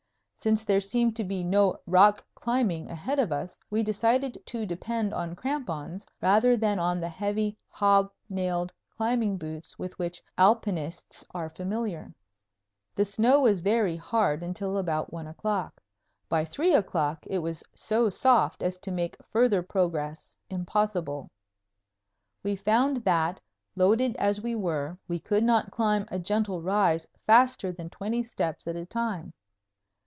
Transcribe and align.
Since 0.41 0.63
there 0.63 0.81
seemed 0.81 1.15
to 1.17 1.23
be 1.23 1.43
no 1.43 1.75
rock 1.85 2.25
climbing 2.33 2.89
ahead 2.89 3.19
of 3.19 3.31
us, 3.31 3.59
we 3.69 3.83
decided 3.83 4.39
to 4.47 4.65
depend 4.65 5.13
on 5.13 5.35
crampons 5.35 6.07
rather 6.19 6.57
than 6.57 6.79
on 6.79 6.99
the 6.99 7.09
heavy 7.09 7.55
hob 7.67 8.11
nailed 8.27 8.73
climbing 8.97 9.37
boots 9.37 9.77
with 9.77 9.99
which 9.99 10.23
Alpinists 10.39 11.23
are 11.35 11.51
familiar. 11.51 12.11
The 12.95 13.05
snow 13.05 13.39
was 13.41 13.59
very 13.59 13.95
hard 13.95 14.41
until 14.41 14.79
about 14.79 15.13
one 15.13 15.27
o'clock. 15.27 15.79
By 16.27 16.43
three 16.43 16.73
o'clock 16.73 17.23
it 17.27 17.37
was 17.43 17.63
so 17.75 18.09
soft 18.09 18.63
as 18.63 18.79
to 18.79 18.89
make 18.89 19.17
further 19.29 19.61
progress 19.61 20.35
impossible. 20.49 21.29
We 22.41 22.55
found 22.55 22.97
that, 23.05 23.39
loaded 23.75 24.15
as 24.15 24.41
we 24.41 24.55
were, 24.55 24.97
we 25.07 25.19
could 25.19 25.43
not 25.43 25.69
climb 25.69 26.07
a 26.07 26.17
gentle 26.17 26.63
rise 26.63 27.05
faster 27.27 27.71
than 27.71 27.91
twenty 27.91 28.23
steps 28.23 28.65
at 28.65 28.75
a 28.75 28.87
time. 28.87 29.33